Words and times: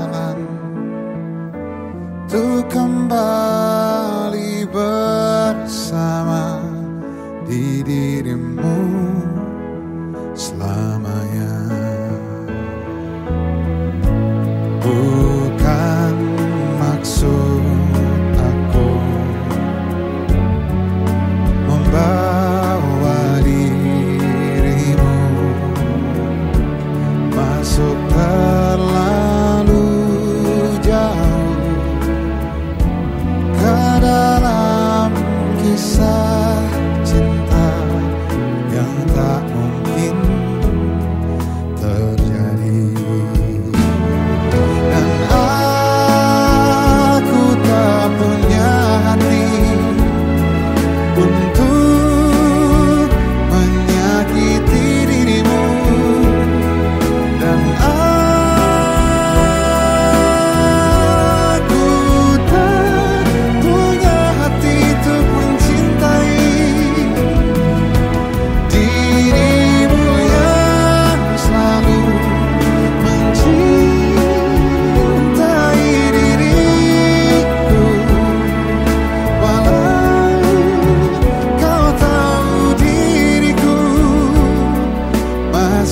jalan 0.00 0.40
kembali 2.70 4.64
bersama 4.70 6.62
di 7.44 7.82
dirimu 7.84 8.80
selama 10.32 10.99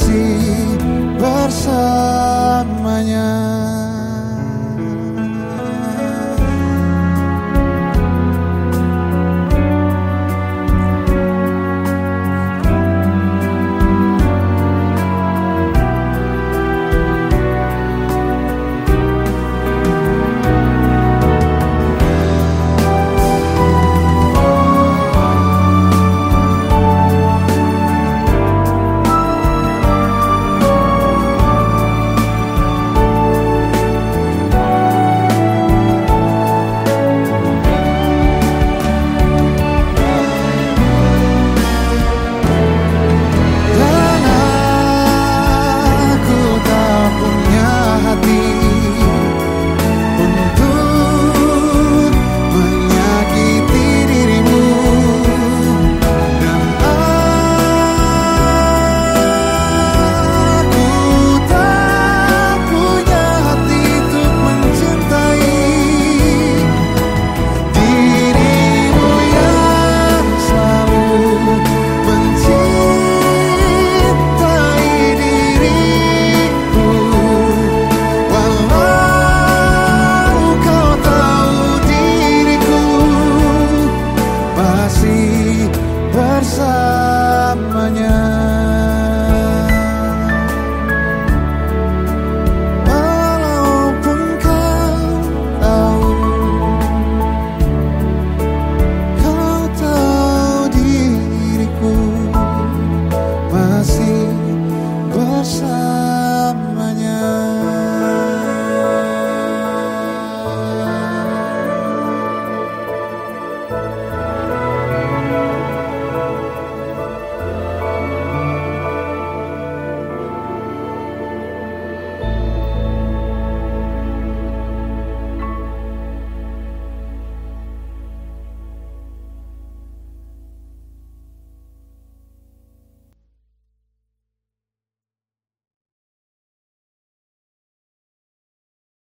kasih 0.09 0.81
bersama. 1.21 2.08